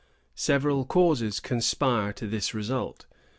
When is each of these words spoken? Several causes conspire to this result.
Several 0.33 0.83
causes 0.83 1.39
conspire 1.39 2.11
to 2.13 2.25
this 2.25 2.55
result. 2.55 3.05